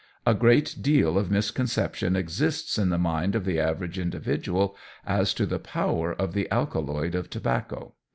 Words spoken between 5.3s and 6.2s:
to the power